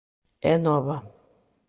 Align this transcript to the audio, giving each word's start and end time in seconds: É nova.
É 0.51 0.57
nova. 0.65 0.95